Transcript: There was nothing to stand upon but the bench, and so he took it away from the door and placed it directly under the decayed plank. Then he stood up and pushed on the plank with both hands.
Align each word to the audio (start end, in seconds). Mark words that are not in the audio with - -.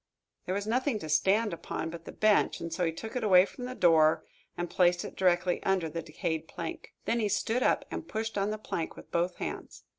There 0.47 0.55
was 0.55 0.65
nothing 0.65 0.97
to 0.97 1.07
stand 1.09 1.53
upon 1.53 1.91
but 1.91 2.05
the 2.05 2.11
bench, 2.11 2.59
and 2.59 2.73
so 2.73 2.83
he 2.85 2.91
took 2.91 3.15
it 3.15 3.23
away 3.23 3.45
from 3.45 3.65
the 3.65 3.75
door 3.75 4.25
and 4.57 4.67
placed 4.67 5.05
it 5.05 5.15
directly 5.15 5.61
under 5.61 5.89
the 5.89 6.01
decayed 6.01 6.47
plank. 6.47 6.95
Then 7.05 7.19
he 7.19 7.29
stood 7.29 7.61
up 7.61 7.85
and 7.91 8.07
pushed 8.07 8.35
on 8.35 8.49
the 8.49 8.57
plank 8.57 8.95
with 8.95 9.11
both 9.11 9.35
hands. 9.35 9.83